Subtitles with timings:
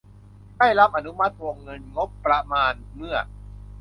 [0.57, 3.17] ได้รับอนุมัติวงเงินงบประมาณเมื่อ